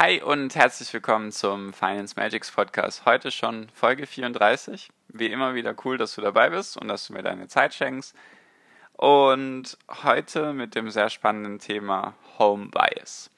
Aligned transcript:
Hi 0.00 0.22
und 0.22 0.54
herzlich 0.54 0.94
willkommen 0.94 1.32
zum 1.32 1.72
Finance 1.72 2.14
Magics 2.16 2.52
Podcast. 2.52 3.04
Heute 3.04 3.32
schon 3.32 3.68
Folge 3.70 4.06
34. 4.06 4.90
Wie 5.08 5.26
immer 5.26 5.56
wieder 5.56 5.74
cool, 5.84 5.98
dass 5.98 6.14
du 6.14 6.20
dabei 6.20 6.50
bist 6.50 6.76
und 6.76 6.86
dass 6.86 7.08
du 7.08 7.14
mir 7.14 7.24
deine 7.24 7.48
Zeit 7.48 7.74
schenkst. 7.74 8.14
Und 8.92 9.76
heute 10.04 10.52
mit 10.52 10.76
dem 10.76 10.92
sehr 10.92 11.10
spannenden 11.10 11.58
Thema 11.58 12.14
Home 12.38 12.68
Bias. 12.68 13.28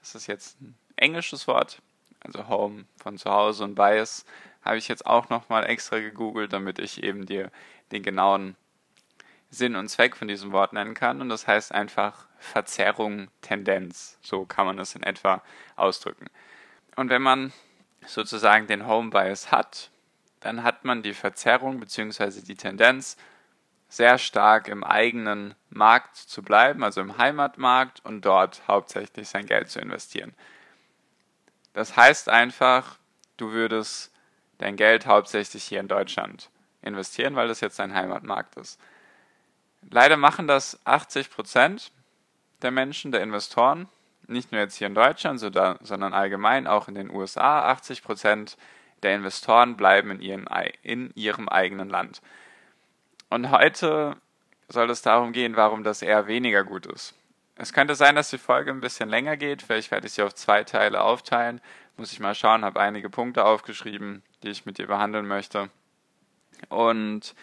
Das 0.00 0.14
ist 0.14 0.26
jetzt 0.26 0.60
ein 0.60 0.74
englisches 0.96 1.48
Wort, 1.48 1.80
also 2.20 2.46
Home 2.46 2.84
von 2.98 3.16
zu 3.16 3.30
Hause 3.30 3.64
und 3.64 3.74
Bias 3.74 4.26
habe 4.60 4.76
ich 4.76 4.88
jetzt 4.88 5.06
auch 5.06 5.30
nochmal 5.30 5.64
extra 5.64 5.98
gegoogelt, 5.98 6.52
damit 6.52 6.78
ich 6.78 7.02
eben 7.02 7.24
dir 7.24 7.50
den 7.90 8.02
genauen 8.02 8.54
Sinn 9.52 9.76
und 9.76 9.88
Zweck 9.88 10.16
von 10.16 10.28
diesem 10.28 10.50
Wort 10.50 10.72
nennen 10.72 10.94
kann. 10.94 11.20
Und 11.20 11.28
das 11.28 11.46
heißt 11.46 11.72
einfach 11.72 12.26
Verzerrung, 12.38 13.28
Tendenz. 13.42 14.18
So 14.22 14.46
kann 14.46 14.66
man 14.66 14.78
es 14.78 14.96
in 14.96 15.02
etwa 15.02 15.42
ausdrücken. 15.76 16.26
Und 16.96 17.10
wenn 17.10 17.22
man 17.22 17.52
sozusagen 18.06 18.66
den 18.66 18.86
Home 18.86 19.10
Bias 19.10 19.52
hat, 19.52 19.90
dann 20.40 20.62
hat 20.64 20.84
man 20.84 21.02
die 21.02 21.14
Verzerrung 21.14 21.78
bzw. 21.78 22.40
die 22.40 22.56
Tendenz, 22.56 23.16
sehr 23.88 24.16
stark 24.16 24.68
im 24.68 24.84
eigenen 24.84 25.54
Markt 25.68 26.16
zu 26.16 26.42
bleiben, 26.42 26.82
also 26.82 27.02
im 27.02 27.18
Heimatmarkt 27.18 28.02
und 28.04 28.22
dort 28.22 28.62
hauptsächlich 28.66 29.28
sein 29.28 29.44
Geld 29.44 29.68
zu 29.68 29.80
investieren. 29.80 30.32
Das 31.74 31.94
heißt 31.94 32.30
einfach, 32.30 32.98
du 33.36 33.50
würdest 33.50 34.10
dein 34.56 34.76
Geld 34.76 35.04
hauptsächlich 35.04 35.64
hier 35.64 35.80
in 35.80 35.88
Deutschland 35.88 36.48
investieren, 36.80 37.36
weil 37.36 37.48
das 37.48 37.60
jetzt 37.60 37.78
dein 37.78 37.94
Heimatmarkt 37.94 38.56
ist. 38.56 38.80
Leider 39.90 40.16
machen 40.16 40.46
das 40.46 40.78
80 40.84 41.30
Prozent 41.30 41.92
der 42.62 42.70
Menschen, 42.70 43.12
der 43.12 43.22
Investoren, 43.22 43.88
nicht 44.26 44.52
nur 44.52 44.60
jetzt 44.60 44.76
hier 44.76 44.86
in 44.86 44.94
Deutschland, 44.94 45.40
sondern 45.40 46.14
allgemein 46.14 46.66
auch 46.66 46.88
in 46.88 46.94
den 46.94 47.10
USA. 47.10 47.68
80 47.70 48.02
Prozent 48.02 48.56
der 49.02 49.14
Investoren 49.14 49.76
bleiben 49.76 50.10
in, 50.10 50.20
ihren, 50.20 50.46
in 50.82 51.10
ihrem 51.14 51.48
eigenen 51.48 51.88
Land. 51.88 52.22
Und 53.30 53.50
heute 53.50 54.16
soll 54.68 54.90
es 54.90 55.02
darum 55.02 55.32
gehen, 55.32 55.56
warum 55.56 55.82
das 55.82 56.02
eher 56.02 56.26
weniger 56.26 56.64
gut 56.64 56.86
ist. 56.86 57.14
Es 57.56 57.72
könnte 57.72 57.94
sein, 57.94 58.14
dass 58.14 58.30
die 58.30 58.38
Folge 58.38 58.70
ein 58.70 58.80
bisschen 58.80 59.08
länger 59.08 59.36
geht. 59.36 59.62
Vielleicht 59.62 59.90
werde 59.90 60.06
ich 60.06 60.14
sie 60.14 60.22
auf 60.22 60.34
zwei 60.34 60.64
Teile 60.64 61.02
aufteilen. 61.02 61.60
Muss 61.96 62.12
ich 62.12 62.20
mal 62.20 62.34
schauen, 62.34 62.64
habe 62.64 62.80
einige 62.80 63.10
Punkte 63.10 63.44
aufgeschrieben, 63.44 64.22
die 64.42 64.48
ich 64.48 64.64
mit 64.64 64.78
dir 64.78 64.86
behandeln 64.86 65.26
möchte. 65.26 65.68
Und 66.68 67.34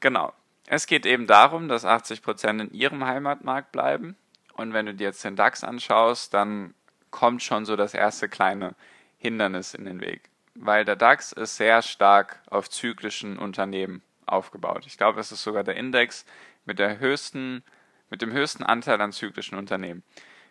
genau, 0.00 0.32
es 0.74 0.86
geht 0.86 1.04
eben 1.04 1.26
darum, 1.26 1.68
dass 1.68 1.84
80% 1.84 2.62
in 2.62 2.72
ihrem 2.72 3.04
Heimatmarkt 3.04 3.72
bleiben. 3.72 4.16
Und 4.54 4.72
wenn 4.72 4.86
du 4.86 4.94
dir 4.94 5.08
jetzt 5.08 5.22
den 5.22 5.36
DAX 5.36 5.64
anschaust, 5.64 6.32
dann 6.32 6.72
kommt 7.10 7.42
schon 7.42 7.66
so 7.66 7.76
das 7.76 7.92
erste 7.92 8.26
kleine 8.26 8.74
Hindernis 9.18 9.74
in 9.74 9.84
den 9.84 10.00
Weg. 10.00 10.30
Weil 10.54 10.86
der 10.86 10.96
DAX 10.96 11.32
ist 11.32 11.56
sehr 11.56 11.82
stark 11.82 12.40
auf 12.48 12.70
zyklischen 12.70 13.38
Unternehmen 13.38 14.00
aufgebaut. 14.24 14.84
Ich 14.86 14.96
glaube, 14.96 15.20
es 15.20 15.30
ist 15.30 15.42
sogar 15.42 15.62
der 15.62 15.76
Index 15.76 16.24
mit, 16.64 16.78
der 16.78 17.00
höchsten, 17.00 17.62
mit 18.08 18.22
dem 18.22 18.32
höchsten 18.32 18.62
Anteil 18.62 18.98
an 19.02 19.12
zyklischen 19.12 19.58
Unternehmen. 19.58 20.02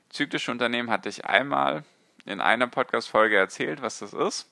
Zyklische 0.10 0.52
Unternehmen 0.52 0.92
hatte 0.92 1.10
ich 1.10 1.26
einmal 1.26 1.84
in 2.26 2.42
einer 2.42 2.68
Podcast-Folge 2.68 3.38
erzählt, 3.38 3.82
was 3.82 3.98
das 3.98 4.14
ist. 4.14 4.48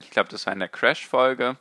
Ich 0.00 0.10
glaube, 0.10 0.28
das 0.28 0.46
war 0.46 0.52
in 0.52 0.58
der 0.58 0.68
Crash-Folge. 0.68 1.56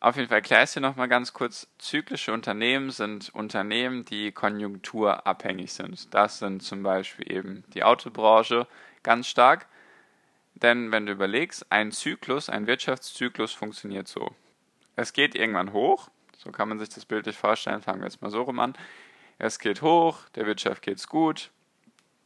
Auf 0.00 0.14
jeden 0.14 0.28
Fall 0.28 0.38
erkläre 0.38 0.62
ich 0.62 0.72
dir 0.72 0.80
nochmal 0.80 1.08
ganz 1.08 1.32
kurz. 1.32 1.66
Zyklische 1.78 2.32
Unternehmen 2.32 2.90
sind 2.90 3.34
Unternehmen, 3.34 4.04
die 4.04 4.30
konjunkturabhängig 4.30 5.72
sind. 5.72 6.14
Das 6.14 6.38
sind 6.38 6.62
zum 6.62 6.84
Beispiel 6.84 7.32
eben 7.32 7.64
die 7.74 7.82
Autobranche 7.82 8.68
ganz 9.02 9.26
stark. 9.26 9.66
Denn 10.54 10.92
wenn 10.92 11.06
du 11.06 11.12
überlegst, 11.12 11.66
ein 11.70 11.90
Zyklus, 11.90 12.48
ein 12.48 12.68
Wirtschaftszyklus 12.68 13.52
funktioniert 13.52 14.06
so. 14.06 14.34
Es 14.94 15.12
geht 15.12 15.34
irgendwann 15.34 15.72
hoch, 15.72 16.10
so 16.36 16.52
kann 16.52 16.68
man 16.68 16.78
sich 16.78 16.88
das 16.88 17.04
bildlich 17.04 17.36
vorstellen, 17.36 17.82
fangen 17.82 18.00
wir 18.00 18.06
jetzt 18.06 18.22
mal 18.22 18.30
so 18.30 18.42
rum 18.42 18.60
an. 18.60 18.74
Es 19.38 19.58
geht 19.58 19.82
hoch, 19.82 20.28
der 20.34 20.46
Wirtschaft 20.46 20.82
geht's 20.82 21.08
gut, 21.08 21.50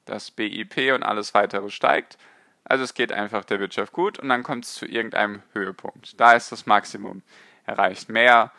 das 0.05 0.31
BIP 0.31 0.95
und 0.95 1.03
alles 1.03 1.35
weitere 1.35 1.71
steigt. 1.71 2.19
Also 2.65 2.85
es 2.85 2.95
geht 2.95 3.13
einfach 3.13 3.45
der 3.45 3.61
Wirtschaft 3.61 3.93
gut 3.93 4.19
und 4.19 4.29
dann 4.29 4.43
kommt 4.43 4.65
es 4.65 4.75
zu 4.75 4.87
irgendeinem 4.87 5.43
Höhepunkt. 5.53 6.19
Da 6.21 6.33
ist 6.33 6.53
das 6.53 6.65
Maximum 6.65 7.23
erreicht. 7.65 8.09
Mehr 8.09 8.53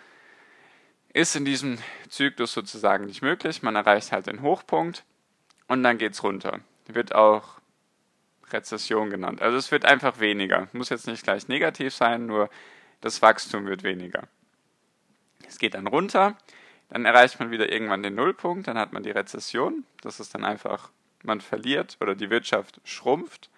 ist 1.14 1.36
in 1.36 1.46
diesem 1.46 1.78
Zyklus 2.09 2.53
sozusagen 2.53 3.06
nicht 3.06 3.22
möglich. 3.22 3.62
Man 3.62 3.75
erreicht 3.75 4.12
halt 4.12 4.28
den 4.28 4.41
Hochpunkt 4.41 5.03
und 5.68 5.84
dann 5.84 5.97
geht 5.97 6.14
es 6.14 6.24
runter. 6.24 6.59
Wird 6.88 7.14
auch 7.16 7.59
Rezession 8.52 9.09
genannt. 9.09 9.41
Also 9.41 9.58
es 9.58 9.72
wird 9.72 9.86
einfach 9.86 10.19
weniger. 10.19 10.68
Muss 10.74 10.90
jetzt 10.90 11.08
nicht 11.08 11.24
gleich 11.24 11.47
negativ 11.47 11.94
sein, 11.94 12.25
nur 12.25 12.50
das 13.02 13.22
Wachstum 13.22 13.66
wird 13.66 13.84
weniger. 13.84 14.24
Es 15.47 15.58
geht 15.58 15.74
dann 15.74 15.88
runter, 15.88 16.38
dann 16.90 17.06
erreicht 17.06 17.40
man 17.40 17.52
wieder 17.52 17.72
irgendwann 17.72 18.03
den 18.03 18.16
Nullpunkt, 18.16 18.68
dann 18.68 18.78
hat 18.78 18.94
man 18.94 19.03
die 19.03 19.12
Rezession. 19.12 19.84
Das 20.02 20.20
ist 20.20 20.34
dann 20.34 20.46
einfach, 20.46 20.90
man 21.24 21.41
verliert 21.41 21.97
oder 22.00 22.16
die 22.16 22.30
Wirtschaft 22.30 22.80
schrumpft. 22.85 23.50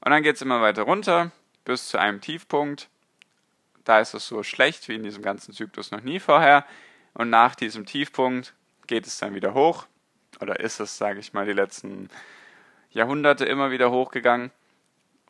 Und 0.00 0.10
dann 0.10 0.22
geht 0.22 0.36
es 0.36 0.42
immer 0.42 0.60
weiter 0.60 0.82
runter 0.82 1.30
bis 1.64 1.88
zu 1.88 1.98
einem 1.98 2.20
Tiefpunkt 2.20 2.88
da 3.86 4.00
ist 4.00 4.14
es 4.14 4.26
so 4.26 4.42
schlecht 4.42 4.88
wie 4.88 4.96
in 4.96 5.04
diesem 5.04 5.22
ganzen 5.22 5.54
Zyklus 5.54 5.92
noch 5.92 6.02
nie 6.02 6.18
vorher. 6.18 6.66
Und 7.14 7.30
nach 7.30 7.54
diesem 7.54 7.86
Tiefpunkt 7.86 8.52
geht 8.86 9.06
es 9.06 9.18
dann 9.18 9.34
wieder 9.34 9.54
hoch. 9.54 9.86
Oder 10.40 10.60
ist 10.60 10.80
es, 10.80 10.98
sage 10.98 11.20
ich 11.20 11.32
mal, 11.32 11.46
die 11.46 11.52
letzten 11.52 12.10
Jahrhunderte 12.90 13.44
immer 13.44 13.70
wieder 13.70 13.90
hochgegangen. 13.90 14.50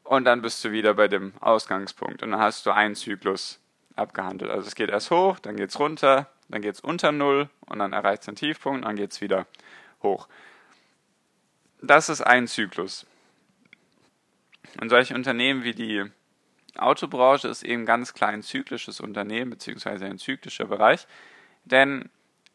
Und 0.04 0.24
dann 0.24 0.40
bist 0.40 0.64
du 0.64 0.72
wieder 0.72 0.94
bei 0.94 1.06
dem 1.06 1.34
Ausgangspunkt. 1.40 2.22
Und 2.22 2.30
dann 2.30 2.40
hast 2.40 2.64
du 2.64 2.70
einen 2.70 2.94
Zyklus 2.94 3.60
abgehandelt. 3.94 4.50
Also 4.50 4.66
es 4.66 4.74
geht 4.74 4.88
erst 4.88 5.10
hoch, 5.10 5.38
dann 5.38 5.56
geht 5.56 5.70
es 5.70 5.78
runter, 5.78 6.30
dann 6.48 6.62
geht 6.62 6.76
es 6.76 6.80
unter 6.80 7.12
Null 7.12 7.50
und 7.66 7.78
dann 7.78 7.92
erreicht 7.92 8.22
es 8.22 8.28
einen 8.28 8.36
Tiefpunkt 8.36 8.78
und 8.78 8.84
dann 8.86 8.96
geht 8.96 9.12
es 9.12 9.20
wieder 9.20 9.46
hoch. 10.02 10.28
Das 11.82 12.08
ist 12.08 12.22
ein 12.22 12.46
Zyklus. 12.46 13.06
Und 14.80 14.88
solche 14.88 15.14
Unternehmen 15.14 15.62
wie 15.62 15.74
die 15.74 16.10
Autobranche 16.78 17.48
ist 17.48 17.62
eben 17.62 17.86
ganz 17.86 18.14
klar 18.14 18.30
ein 18.30 18.42
zyklisches 18.42 19.00
Unternehmen, 19.00 19.50
beziehungsweise 19.50 20.06
ein 20.06 20.18
zyklischer 20.18 20.66
Bereich. 20.66 21.06
Denn 21.64 22.10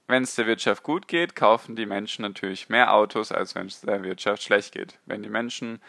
wenn 0.07 0.23
es 0.23 0.35
der 0.35 0.45
Wirtschaft 0.45 0.83
gut 0.83 1.07
geht, 1.07 1.35
kaufen 1.35 1.75
die 1.75 1.85
Menschen 1.85 2.23
natürlich 2.23 2.69
mehr 2.69 2.93
Autos, 2.93 3.31
als 3.31 3.55
wenn 3.55 3.67
es 3.67 3.81
der 3.81 4.03
Wirtschaft 4.03 4.43
schlecht 4.43 4.73
geht. 4.73 4.99
Wenn 5.05 5.23
die 5.23 5.29
Menschen 5.29 5.81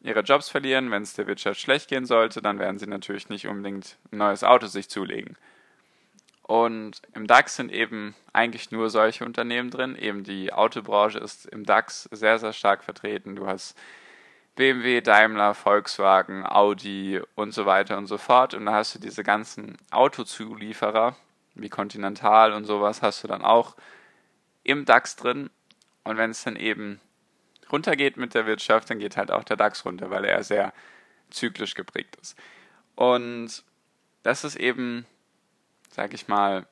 ihre 0.00 0.20
Jobs 0.20 0.48
verlieren, 0.48 0.90
wenn 0.90 1.02
es 1.02 1.14
der 1.14 1.26
Wirtschaft 1.26 1.60
schlecht 1.60 1.88
gehen 1.88 2.06
sollte, 2.06 2.40
dann 2.42 2.58
werden 2.58 2.78
sie 2.78 2.86
natürlich 2.86 3.28
nicht 3.30 3.48
unbedingt 3.48 3.96
ein 4.12 4.18
neues 4.18 4.44
Auto 4.44 4.66
sich 4.66 4.88
zulegen. 4.88 5.36
Und 6.42 7.00
im 7.14 7.26
DAX 7.26 7.56
sind 7.56 7.72
eben 7.72 8.14
eigentlich 8.34 8.70
nur 8.70 8.90
solche 8.90 9.24
Unternehmen 9.24 9.70
drin. 9.70 9.96
Eben 9.96 10.24
die 10.24 10.52
Autobranche 10.52 11.18
ist 11.18 11.46
im 11.46 11.64
DAX 11.64 12.02
sehr, 12.12 12.38
sehr 12.38 12.52
stark 12.52 12.84
vertreten. 12.84 13.34
Du 13.34 13.46
hast 13.46 13.78
BMW, 14.56 15.00
Daimler, 15.00 15.54
Volkswagen, 15.54 16.46
Audi 16.46 17.20
und 17.34 17.52
so 17.52 17.66
weiter 17.66 17.98
und 17.98 18.06
so 18.06 18.18
fort. 18.18 18.54
Und 18.54 18.66
da 18.66 18.72
hast 18.72 18.94
du 18.94 18.98
diese 18.98 19.24
ganzen 19.24 19.76
Autozulieferer 19.90 21.16
wie 21.54 21.68
Continental 21.68 22.52
und 22.52 22.64
sowas 22.64 23.02
hast 23.02 23.22
du 23.24 23.28
dann 23.28 23.42
auch 23.42 23.76
im 24.62 24.84
DAX 24.84 25.16
drin. 25.16 25.50
Und 26.04 26.16
wenn 26.16 26.30
es 26.30 26.44
dann 26.44 26.56
eben 26.56 27.00
runtergeht 27.70 28.16
mit 28.16 28.34
der 28.34 28.46
Wirtschaft, 28.46 28.90
dann 28.90 28.98
geht 28.98 29.16
halt 29.16 29.30
auch 29.30 29.44
der 29.44 29.56
DAX 29.56 29.84
runter, 29.84 30.10
weil 30.10 30.24
er 30.24 30.44
sehr 30.44 30.72
zyklisch 31.30 31.74
geprägt 31.74 32.16
ist. 32.20 32.38
Und 32.94 33.64
das 34.22 34.44
ist 34.44 34.56
eben, 34.56 35.06
sag 35.90 36.14
ich 36.14 36.28
mal, 36.28 36.66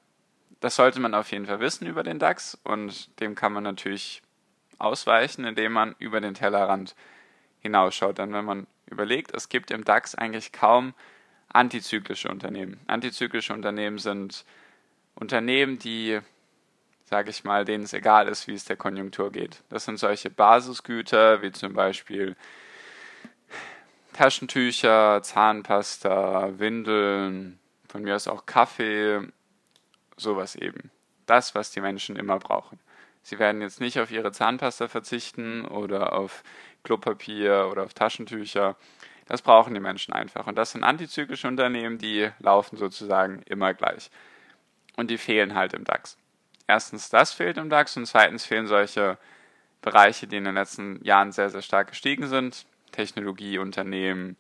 das 0.61 0.77
sollte 0.77 1.01
man 1.01 1.15
auf 1.15 1.33
jeden 1.33 1.47
Fall 1.47 1.59
wissen 1.59 1.87
über 1.87 2.05
den 2.05 2.21
DAX 2.21 2.57
und 2.63 3.19
dem 3.21 3.35
kann 3.35 3.53
man 3.53 3.65
natürlich 3.65 4.23
ausweichen, 4.79 5.45
indem 5.45 5.73
man 5.73 5.97
über 5.99 6.21
den 6.21 6.35
Tellerrand 6.35 6.95
hinausschaut. 7.63 8.19
Dann, 8.19 8.33
wenn 8.33 8.45
man 8.45 8.67
überlegt, 8.87 9.35
es 9.35 9.49
gibt 9.49 9.71
im 9.71 9.85
DAX 9.85 10.15
eigentlich 10.15 10.53
kaum 10.53 10.95
antizyklische 11.49 12.29
Unternehmen. 12.29 12.81
Antizyklische 12.87 13.53
Unternehmen 13.53 13.99
sind 13.99 14.45
Unternehmen, 15.15 15.79
die, 15.79 16.21
sage 17.05 17.31
ich 17.31 17.45
mal, 17.45 17.65
denen 17.65 17.85
es 17.85 17.93
egal 17.93 18.29
ist, 18.29 18.47
wie 18.47 18.55
es 18.55 18.65
der 18.65 18.77
Konjunktur 18.77 19.31
geht. 19.31 19.63
Das 19.69 19.85
sind 19.85 19.99
solche 19.99 20.31
Basisgüter 20.31 21.43
wie 21.43 21.53
zum 21.53 21.75
Beispiel 21.75 22.37
Taschentücher, 24.13 25.23
Zahnpasta, 25.23 26.59
Windeln, 26.59 27.59
von 27.89 28.03
mir 28.03 28.17
aus 28.17 28.29
auch 28.29 28.47
Kaffee, 28.47 29.21
sowas 30.17 30.55
eben. 30.55 30.91
Das, 31.27 31.55
was 31.55 31.71
die 31.71 31.81
Menschen 31.81 32.17
immer 32.17 32.39
brauchen. 32.39 32.79
Sie 33.23 33.39
werden 33.39 33.63
jetzt 33.63 33.81
nicht 33.81 34.01
auf 34.01 34.11
ihre 34.11 34.33
Zahnpasta 34.33 34.89
verzichten 34.89 35.65
oder 35.65 36.13
auf 36.13 36.43
Klopapier 36.83 37.69
oder 37.71 37.85
auf 37.85 37.95
Taschentücher. 37.95 38.77
Das 39.27 39.43
brauchen 39.43 39.75
die 39.75 39.81
Menschen 39.81 40.13
einfach. 40.13 40.47
Und 40.47 40.57
das 40.57 40.73
sind 40.73 40.85
antizyklische 40.85 41.49
Unternehmen, 41.49 41.99
die 41.99 42.31
laufen 42.41 42.77
sozusagen 42.77 43.43
immer 43.47 43.73
gleich. 43.75 44.11
Und 44.97 45.11
die 45.11 45.19
fehlen 45.19 45.55
halt 45.55 45.73
im 45.73 45.85
DAX. 45.85 46.19
Erstens, 46.67 47.09
das 47.09 47.33
fehlt 47.33 47.57
im 47.59 47.71
DAX 47.71 47.97
und 47.97 48.07
zweitens 48.07 48.45
fehlen 48.45 48.67
solche 48.67 49.19
Bereiche, 49.81 50.27
die 50.27 50.37
in 50.37 50.45
den 50.45 50.55
letzten 50.55 51.03
Jahren 51.05 51.33
sehr, 51.33 51.51
sehr 51.51 51.63
stark 51.63 51.89
gestiegen 51.89 52.27
sind. 52.27 52.67
Technologieunternehmen, 52.93 54.37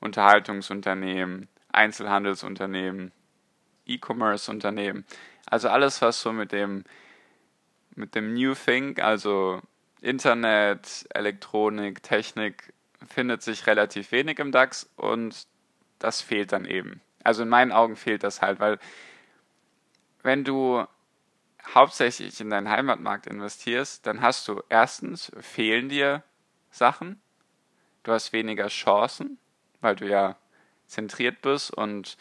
Unterhaltungsunternehmen, 0.00 1.48
Einzelhandelsunternehmen, 1.72 3.12
E-Commerce-Unternehmen. 3.86 5.04
Also 5.46 5.68
alles, 5.68 6.00
was 6.02 6.20
so 6.20 6.32
mit 6.32 6.52
dem, 6.52 6.84
mit 7.96 8.14
dem 8.14 8.34
New 8.34 8.54
Thing, 8.54 9.00
also 9.00 9.60
Internet, 10.00 11.06
Elektronik, 11.10 12.02
Technik, 12.02 12.72
findet 13.06 13.42
sich 13.42 13.66
relativ 13.66 14.12
wenig 14.12 14.38
im 14.38 14.52
DAX 14.52 14.88
und 14.96 15.46
das 15.98 16.20
fehlt 16.20 16.52
dann 16.52 16.64
eben. 16.64 17.00
Also 17.24 17.42
in 17.42 17.48
meinen 17.48 17.72
Augen 17.72 17.96
fehlt 17.96 18.22
das 18.22 18.42
halt, 18.42 18.60
weil 18.60 18.78
wenn 20.22 20.44
du 20.44 20.84
hauptsächlich 21.74 22.40
in 22.40 22.50
deinen 22.50 22.68
Heimatmarkt 22.68 23.26
investierst, 23.26 24.06
dann 24.06 24.20
hast 24.20 24.46
du 24.48 24.62
erstens 24.68 25.32
fehlen 25.40 25.88
dir 25.88 26.22
Sachen, 26.70 27.20
du 28.02 28.12
hast 28.12 28.32
weniger 28.32 28.68
Chancen, 28.68 29.38
weil 29.80 29.96
du 29.96 30.06
ja 30.08 30.36
zentriert 30.86 31.42
bist 31.42 31.72
und 31.72 32.16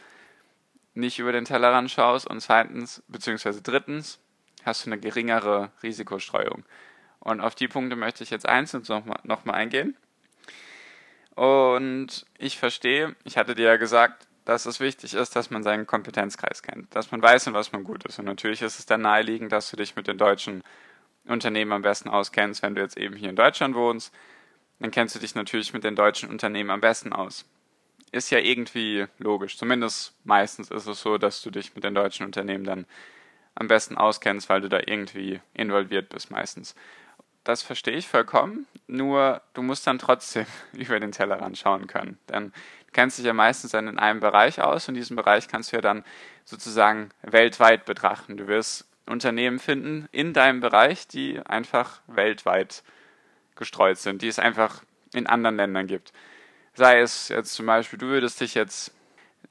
nicht 0.94 1.20
über 1.20 1.32
den 1.32 1.46
Tellerrand 1.46 1.92
schaust 1.92 2.28
und 2.28 2.40
zweitens, 2.42 3.04
beziehungsweise 3.08 3.62
drittens, 3.62 4.20
hast 4.66 4.86
du 4.86 4.90
eine 4.90 5.00
geringere 5.00 5.72
Risikostreuung. 5.84 6.64
Und 7.20 7.42
auf 7.42 7.56
die 7.56 7.68
Punkte 7.68 7.96
möchte 7.96 8.24
ich 8.24 8.30
jetzt 8.30 8.48
einzeln 8.48 8.84
nochmal 8.88 9.20
noch 9.24 9.46
mal 9.46 9.54
eingehen. 9.54 9.96
Und 11.36 12.26
ich 12.38 12.58
verstehe, 12.58 13.16
ich 13.24 13.38
hatte 13.38 13.56
dir 13.56 13.66
ja 13.66 13.78
gesagt, 13.78 14.28
dass 14.46 14.66
es 14.66 14.80
wichtig 14.80 15.16
ist, 15.16 15.36
dass 15.36 15.50
man 15.50 15.64
seinen 15.64 15.88
Kompetenzkreis 15.88 16.62
kennt, 16.62 16.96
dass 16.96 17.12
man 17.12 17.22
weiß, 17.22 17.48
in 17.48 17.54
was 17.54 17.72
man 17.72 17.84
gut 17.84 18.06
ist. 18.06 18.20
Und 18.20 18.26
natürlich 18.26 18.62
ist 18.62 18.80
es 18.80 18.86
dann 18.86 19.02
naheliegend, 19.02 19.52
dass 19.52 19.70
du 19.72 19.76
dich 19.76 19.96
mit 19.96 20.08
den 20.08 20.18
deutschen 20.18 20.64
Unternehmen 21.28 21.72
am 21.72 21.82
besten 21.82 22.10
auskennst, 22.10 22.62
wenn 22.62 22.76
du 22.76 22.82
jetzt 22.82 22.98
eben 22.98 23.16
hier 23.16 23.30
in 23.30 23.36
Deutschland 23.36 23.76
wohnst. 23.76 24.14
Dann 24.80 24.92
kennst 24.92 25.16
du 25.16 25.20
dich 25.20 25.36
natürlich 25.36 25.74
mit 25.74 25.84
den 25.84 25.96
deutschen 25.96 26.30
Unternehmen 26.30 26.70
am 26.70 26.82
besten 26.82 27.12
aus. 27.12 27.46
Ist 28.12 28.30
ja 28.30 28.40
irgendwie 28.40 29.08
logisch. 29.18 29.58
Zumindest 29.58 30.14
meistens 30.24 30.70
ist 30.70 30.86
es 30.86 31.02
so, 31.02 31.18
dass 31.18 31.42
du 31.42 31.50
dich 31.50 31.74
mit 31.74 31.84
den 31.84 31.96
deutschen 31.96 32.26
Unternehmen 32.26 32.64
dann 32.64 32.86
am 33.56 33.68
besten 33.68 33.98
auskennst, 33.98 34.50
weil 34.50 34.62
du 34.62 34.70
da 34.70 34.80
irgendwie 34.86 35.42
involviert 35.54 36.10
bist 36.10 36.32
meistens. 36.32 36.76
Das 37.44 37.62
verstehe 37.62 37.96
ich 37.96 38.08
vollkommen, 38.08 38.66
nur 38.88 39.42
du 39.54 39.62
musst 39.62 39.86
dann 39.88 40.00
trotzdem 40.00 40.46
über 40.74 41.00
den 41.00 41.12
Tellerrand 41.12 41.58
schauen 41.58 41.88
können. 41.88 42.18
Denn 42.30 42.52
du 42.52 42.92
kennst 42.92 43.18
dich 43.18 43.26
ja 43.26 43.34
meistens 43.34 43.72
dann 43.72 43.88
in 43.88 44.00
einem 44.00 44.20
Bereich 44.20 44.62
aus 44.62 44.88
und 44.90 44.96
diesen 44.96 45.16
Bereich 45.16 45.48
kannst 45.48 45.72
du 45.72 45.78
ja 45.78 45.82
dann 45.82 46.04
sozusagen 46.44 47.10
weltweit 47.22 47.86
betrachten. 47.86 48.38
Du 48.38 48.48
wirst 48.48 48.86
Unternehmen 49.06 49.60
finden 49.60 50.08
in 50.12 50.34
deinem 50.34 50.60
Bereich, 50.60 51.08
die 51.08 51.40
einfach 51.46 52.02
weltweit 52.08 52.84
gestreut 53.56 53.98
sind, 53.98 54.22
die 54.22 54.28
es 54.28 54.40
einfach 54.40 54.84
in 55.14 55.28
anderen 55.28 55.58
Ländern 55.58 55.88
gibt. 55.88 56.12
Sei 56.74 57.00
es 57.00 57.30
jetzt 57.30 57.54
zum 57.54 57.68
Beispiel, 57.68 58.00
du 58.00 58.08
würdest 58.08 58.42
dich 58.42 58.56
jetzt, 58.56 58.94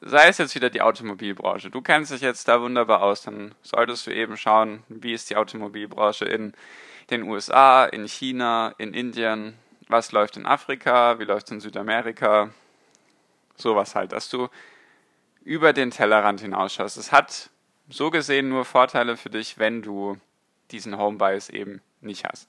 sei 0.04 0.28
es 0.28 0.38
jetzt 0.38 0.54
wieder 0.54 0.70
die 0.70 0.82
Automobilbranche, 0.82 1.70
du 1.70 1.80
kennst 1.80 2.12
dich 2.12 2.20
jetzt 2.20 2.46
da 2.48 2.60
wunderbar 2.60 3.02
aus, 3.02 3.22
dann 3.22 3.54
solltest 3.62 4.06
du 4.06 4.14
eben 4.14 4.36
schauen, 4.36 4.82
wie 4.88 5.14
ist 5.14 5.30
die 5.30 5.36
Automobilbranche 5.36 6.26
in 6.26 6.52
den 7.10 7.22
USA, 7.22 7.84
in 7.84 8.06
China, 8.06 8.74
in 8.78 8.92
Indien, 8.92 9.54
was 9.88 10.12
läuft 10.12 10.36
in 10.36 10.46
Afrika, 10.46 11.18
wie 11.18 11.24
läuft 11.24 11.46
es 11.46 11.52
in 11.52 11.60
Südamerika, 11.60 12.50
sowas 13.56 13.94
halt, 13.94 14.12
dass 14.12 14.28
du 14.28 14.48
über 15.42 15.72
den 15.72 15.90
Tellerrand 15.90 16.40
hinausschaust. 16.40 16.96
Es 16.96 17.12
hat 17.12 17.50
so 17.88 18.10
gesehen 18.10 18.48
nur 18.48 18.64
Vorteile 18.64 19.16
für 19.16 19.30
dich, 19.30 19.58
wenn 19.58 19.82
du 19.82 20.18
diesen 20.70 20.96
Home 20.96 21.18
Bias 21.18 21.50
eben 21.50 21.82
nicht 22.00 22.24
hast. 22.24 22.48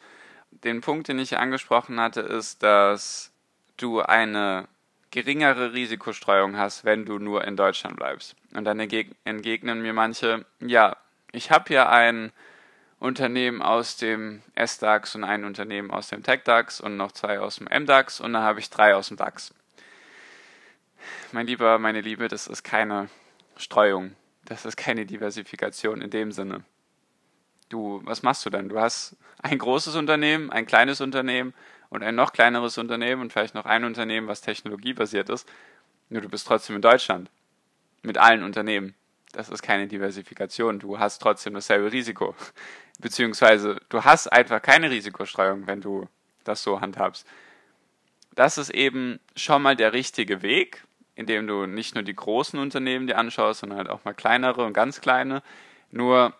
Den 0.51 0.81
Punkt, 0.81 1.07
den 1.07 1.19
ich 1.19 1.37
angesprochen 1.37 1.99
hatte, 1.99 2.21
ist, 2.21 2.63
dass 2.63 3.31
du 3.77 4.01
eine 4.01 4.67
geringere 5.15 5.71
Risikostreuung 5.71 6.57
hast, 6.57 6.83
wenn 6.83 7.05
du 7.05 7.19
nur 7.19 7.45
in 7.45 7.55
Deutschland 7.55 7.95
bleibst. 7.95 8.35
Und 8.53 8.65
dann 8.65 8.81
entgegnen 8.81 9.81
mir 9.81 9.93
manche, 9.93 10.45
ja, 10.59 10.97
ich 11.31 11.51
habe 11.51 11.73
ja 11.73 11.87
ein 11.87 12.33
Unternehmen 12.99 13.61
aus 13.61 13.95
dem 13.95 14.41
S-DAX 14.55 15.15
und 15.15 15.23
ein 15.23 15.45
Unternehmen 15.45 15.89
aus 15.89 16.09
dem 16.09 16.21
Tech-DAX 16.21 16.81
und 16.81 16.97
noch 16.97 17.13
zwei 17.13 17.39
aus 17.39 17.55
dem 17.55 17.67
M-DAX 17.67 18.19
und 18.19 18.33
dann 18.33 18.43
habe 18.43 18.59
ich 18.59 18.69
drei 18.69 18.93
aus 18.93 19.07
dem 19.07 19.15
DAX. 19.15 19.53
Mein 21.31 21.47
Lieber, 21.47 21.79
meine 21.79 22.01
Liebe, 22.01 22.27
das 22.27 22.47
ist 22.47 22.63
keine 22.63 23.07
Streuung. 23.55 24.17
Das 24.43 24.65
ist 24.65 24.75
keine 24.75 25.05
Diversifikation 25.05 26.01
in 26.01 26.09
dem 26.09 26.33
Sinne. 26.33 26.65
Du, 27.69 28.01
was 28.03 28.21
machst 28.21 28.45
du 28.45 28.49
dann? 28.49 28.67
Du 28.67 28.77
hast 28.81 29.15
ein 29.41 29.59
großes 29.59 29.95
Unternehmen, 29.95 30.51
ein 30.51 30.65
kleines 30.65 30.99
Unternehmen 30.99 31.53
und 31.89 32.03
ein 32.03 32.15
noch 32.15 32.33
kleineres 32.33 32.77
Unternehmen 32.77 33.21
und 33.21 33.33
vielleicht 33.33 33.55
noch 33.55 33.65
ein 33.65 33.83
Unternehmen, 33.83 34.27
was 34.27 34.41
technologiebasiert 34.41 35.29
ist. 35.29 35.47
Nur 36.09 36.21
du 36.21 36.29
bist 36.29 36.47
trotzdem 36.47 36.75
in 36.75 36.81
Deutschland. 36.81 37.29
Mit 38.01 38.17
allen 38.17 38.43
Unternehmen. 38.43 38.93
Das 39.31 39.49
ist 39.49 39.63
keine 39.63 39.87
Diversifikation. 39.87 40.79
Du 40.79 40.99
hast 40.99 41.19
trotzdem 41.19 41.53
dasselbe 41.53 41.91
Risiko 41.91 42.35
beziehungsweise 42.99 43.77
du 43.89 44.03
hast 44.03 44.27
einfach 44.31 44.61
keine 44.61 44.89
Risikostreuung, 44.89 45.67
wenn 45.67 45.81
du 45.81 46.07
das 46.43 46.63
so 46.63 46.81
handhabst. 46.81 47.27
Das 48.33 48.57
ist 48.57 48.69
eben 48.69 49.19
schon 49.35 49.61
mal 49.61 49.75
der 49.75 49.93
richtige 49.93 50.41
Weg, 50.41 50.83
indem 51.15 51.47
du 51.47 51.65
nicht 51.65 51.95
nur 51.95 52.03
die 52.03 52.15
großen 52.15 52.59
Unternehmen 52.59 53.07
dir 53.07 53.17
anschaust, 53.17 53.61
sondern 53.61 53.79
halt 53.79 53.89
auch 53.89 54.03
mal 54.03 54.13
kleinere 54.13 54.65
und 54.65 54.73
ganz 54.73 55.01
kleine. 55.01 55.41
Nur 55.91 56.33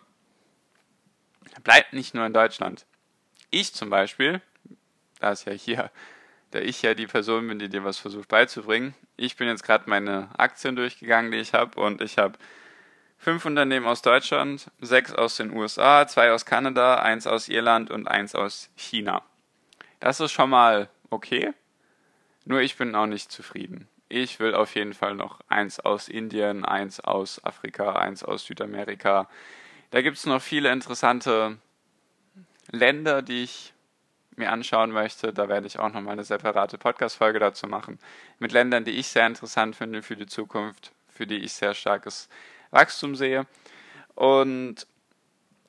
bleibt 1.64 1.92
nicht 1.92 2.14
nur 2.14 2.26
in 2.26 2.34
Deutschland. 2.34 2.86
Ich 3.50 3.72
zum 3.72 3.88
Beispiel, 3.88 4.42
da 5.20 5.32
ist 5.32 5.46
ja 5.46 5.52
hier, 5.52 5.90
da 6.50 6.60
ich 6.60 6.82
ja 6.82 6.94
die 6.94 7.06
Person 7.06 7.48
bin, 7.48 7.58
die 7.58 7.68
dir 7.68 7.84
was 7.84 7.98
versucht 7.98 8.28
beizubringen, 8.28 8.94
ich 9.16 9.36
bin 9.36 9.48
jetzt 9.48 9.64
gerade 9.64 9.88
meine 9.88 10.28
Aktien 10.38 10.76
durchgegangen, 10.76 11.30
die 11.30 11.38
ich 11.38 11.54
habe, 11.54 11.80
und 11.80 12.00
ich 12.00 12.18
habe 12.18 12.38
Fünf 13.18 13.44
Unternehmen 13.44 13.86
aus 13.86 14.02
Deutschland, 14.02 14.70
sechs 14.80 15.12
aus 15.12 15.36
den 15.36 15.50
USA, 15.50 16.06
zwei 16.06 16.30
aus 16.32 16.44
Kanada, 16.44 16.96
eins 16.96 17.26
aus 17.26 17.48
Irland 17.48 17.90
und 17.90 18.06
eins 18.06 18.34
aus 18.34 18.70
China. 18.76 19.22
Das 20.00 20.20
ist 20.20 20.32
schon 20.32 20.50
mal 20.50 20.88
okay, 21.10 21.52
nur 22.44 22.60
ich 22.60 22.76
bin 22.76 22.94
auch 22.94 23.06
nicht 23.06 23.32
zufrieden. 23.32 23.88
Ich 24.08 24.38
will 24.38 24.54
auf 24.54 24.76
jeden 24.76 24.94
Fall 24.94 25.16
noch 25.16 25.40
eins 25.48 25.80
aus 25.80 26.08
Indien, 26.08 26.64
eins 26.64 27.00
aus 27.00 27.44
Afrika, 27.44 27.96
eins 27.96 28.22
aus 28.22 28.44
Südamerika. 28.44 29.28
Da 29.90 30.02
gibt 30.02 30.18
es 30.18 30.26
noch 30.26 30.40
viele 30.40 30.70
interessante 30.70 31.58
Länder, 32.70 33.22
die 33.22 33.42
ich 33.42 33.72
mir 34.36 34.52
anschauen 34.52 34.90
möchte. 34.90 35.32
Da 35.32 35.48
werde 35.48 35.66
ich 35.66 35.78
auch 35.78 35.92
nochmal 35.92 36.12
eine 36.12 36.24
separate 36.24 36.78
Podcast-Folge 36.78 37.38
dazu 37.38 37.66
machen. 37.66 37.98
Mit 38.38 38.52
Ländern, 38.52 38.84
die 38.84 38.92
ich 38.92 39.08
sehr 39.08 39.26
interessant 39.26 39.76
finde 39.76 40.02
für 40.02 40.16
die 40.16 40.26
Zukunft, 40.26 40.92
für 41.08 41.26
die 41.26 41.38
ich 41.38 41.52
sehr 41.52 41.74
starkes 41.74 42.28
Wachstum 42.70 43.16
sehe. 43.16 43.46
Und 44.14 44.86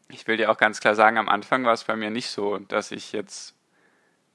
ich 0.09 0.27
will 0.27 0.38
dir 0.38 0.51
auch 0.51 0.57
ganz 0.57 0.79
klar 0.79 0.95
sagen, 0.95 1.17
am 1.17 1.29
Anfang 1.29 1.65
war 1.65 1.74
es 1.74 1.83
bei 1.83 1.95
mir 1.95 2.09
nicht 2.09 2.29
so, 2.29 2.57
dass 2.57 2.91
ich 2.91 3.12
jetzt 3.12 3.55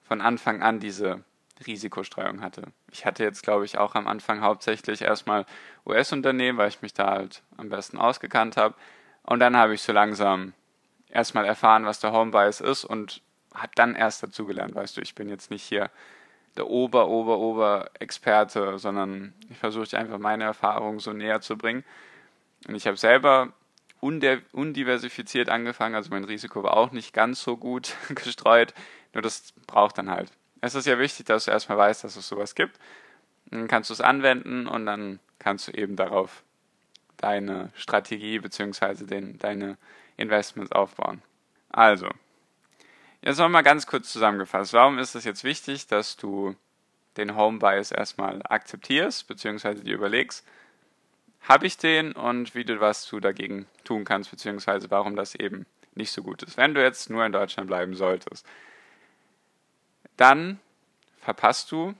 von 0.03 0.21
Anfang 0.21 0.63
an 0.63 0.81
diese 0.81 1.25
Risikostreuung 1.67 2.43
hatte. 2.43 2.65
Ich 2.91 3.07
hatte 3.07 3.23
jetzt, 3.25 3.43
glaube 3.43 3.65
ich, 3.65 3.79
auch 3.79 3.95
am 3.95 4.07
Anfang 4.07 4.43
hauptsächlich 4.43 5.03
erstmal 5.03 5.47
US-Unternehmen, 5.87 6.59
weil 6.59 6.69
ich 6.69 6.83
mich 6.83 6.93
da 6.93 7.11
halt 7.11 7.43
am 7.57 7.69
besten 7.69 7.99
ausgekannt 7.99 8.57
habe. 8.57 8.75
Und 9.23 9.41
dann 9.41 9.57
habe 9.57 9.75
ich 9.75 9.83
so 9.83 9.93
langsam 9.93 10.53
erstmal 11.09 11.45
erfahren, 11.45 11.85
was 11.87 12.01
der 12.01 12.13
Home 12.13 12.33
Bias 12.33 12.61
ist 12.61 12.85
und 12.85 13.23
hat 13.55 13.71
dann 13.77 13.95
erst 13.95 14.23
dazugelernt. 14.23 14.75
Weißt 14.75 14.97
du, 14.97 15.01
ich 15.01 15.15
bin 15.15 15.29
jetzt 15.29 15.51
nicht 15.51 15.63
hier 15.63 15.91
der 16.57 16.69
Ober, 16.69 17.09
Ober, 17.09 17.39
Ober 17.39 17.91
Experte, 17.99 18.79
sondern 18.79 19.33
ich 19.51 19.59
versuche 19.59 19.99
einfach 19.99 20.19
meine 20.19 20.45
Erfahrungen 20.45 20.99
so 20.99 21.13
näher 21.13 21.41
zu 21.41 21.57
bringen. 21.57 21.85
Und 22.69 22.75
ich 22.75 22.87
habe 22.87 22.97
selber 22.97 23.53
undiversifiziert 24.01 25.49
angefangen, 25.49 25.95
also 25.95 26.11
mein 26.11 26.25
Risiko 26.25 26.63
war 26.65 26.77
auch 26.77 26.91
nicht 26.91 27.15
ganz 27.15 27.41
so 27.43 27.57
gut 27.57 27.95
gestreut, 28.09 28.75
nur 29.15 29.23
das 29.23 29.53
braucht 29.67 29.97
dann 29.99 30.11
halt. 30.11 30.33
Es 30.61 30.75
ist 30.75 30.87
ja 30.87 30.99
wichtig, 30.99 31.27
dass 31.27 31.45
du 31.45 31.53
erstmal 31.53 31.79
weißt, 31.79 32.05
dass 32.05 32.17
es 32.17 32.29
sowas 32.29 32.55
gibt. 32.55 32.79
Dann 33.47 33.69
kannst 33.69 33.91
du 33.91 33.95
es 33.95 34.01
anwenden 34.01 34.67
und 34.67 34.87
dann 34.87 35.21
kannst 35.39 35.69
du 35.69 35.73
eben 35.73 35.97
darauf 35.97 36.43
deine 37.17 37.71
Strategie 37.75 38.39
bzw. 38.39 39.35
deine 39.39 39.77
Investments 40.17 40.73
aufbauen. 40.73 41.23
Also, 41.71 42.09
jetzt 43.23 43.39
nochmal 43.39 43.63
ganz 43.63 43.87
kurz 43.87 44.13
zusammengefasst. 44.13 44.73
Warum 44.73 44.99
ist 44.99 45.15
es 45.15 45.25
jetzt 45.25 45.45
wichtig, 45.45 45.87
dass 45.87 46.17
du 46.17 46.55
den 47.17 47.37
Home 47.37 47.59
Bias 47.59 47.93
erstmal 47.93 48.41
akzeptierst, 48.45 49.27
beziehungsweise 49.29 49.83
dir 49.85 49.95
überlegst, 49.95 50.47
habe 51.43 51.67
ich 51.67 51.77
den 51.77 52.13
und 52.13 52.55
wie 52.55 52.65
du 52.65 52.81
was 52.81 53.07
du 53.07 53.21
dagegen 53.21 53.67
tun 53.85 54.05
kannst, 54.05 54.31
beziehungsweise 54.31 54.91
warum 54.91 55.17
das 55.17 55.35
eben 55.35 55.67
nicht 55.95 56.13
so 56.13 56.23
gut 56.23 56.43
ist. 56.43 56.57
Wenn 56.57 56.75
du 56.75 56.83
jetzt 56.83 57.11
nur 57.11 57.25
in 57.25 57.33
Deutschland 57.33 57.69
bleiben 57.69 57.95
solltest, 57.95 58.47
dann 60.17 60.61
verpasst 61.19 61.71
du 61.73 61.95